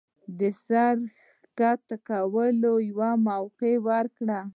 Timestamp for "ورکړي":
3.87-4.39